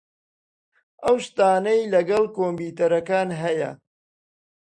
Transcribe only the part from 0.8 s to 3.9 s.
ئەو ئاشنایی لەگەڵ کۆمپیوتەرەکان ھەیە.